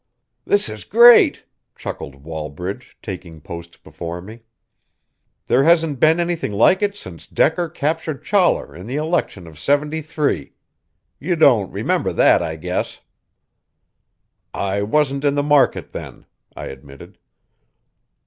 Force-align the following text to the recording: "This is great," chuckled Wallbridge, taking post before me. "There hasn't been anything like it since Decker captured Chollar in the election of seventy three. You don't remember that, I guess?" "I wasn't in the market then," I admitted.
"This 0.45 0.67
is 0.67 0.83
great," 0.83 1.45
chuckled 1.77 2.23
Wallbridge, 2.23 2.97
taking 3.03 3.39
post 3.39 3.83
before 3.83 4.19
me. 4.19 4.39
"There 5.45 5.63
hasn't 5.63 5.99
been 5.99 6.19
anything 6.19 6.53
like 6.53 6.81
it 6.81 6.95
since 6.95 7.27
Decker 7.27 7.69
captured 7.69 8.23
Chollar 8.23 8.73
in 8.75 8.87
the 8.87 8.95
election 8.95 9.45
of 9.45 9.59
seventy 9.59 10.01
three. 10.01 10.53
You 11.19 11.35
don't 11.35 11.71
remember 11.71 12.11
that, 12.13 12.41
I 12.41 12.55
guess?" 12.55 13.01
"I 14.55 14.81
wasn't 14.81 15.23
in 15.23 15.35
the 15.35 15.43
market 15.43 15.91
then," 15.91 16.25
I 16.55 16.65
admitted. 16.65 17.19